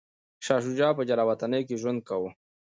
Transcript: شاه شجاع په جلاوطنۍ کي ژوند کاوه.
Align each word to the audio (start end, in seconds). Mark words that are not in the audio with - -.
شاه 0.45 0.61
شجاع 0.65 0.91
په 0.97 1.03
جلاوطنۍ 1.09 1.61
کي 1.67 1.75
ژوند 1.81 1.99
کاوه. 2.09 2.29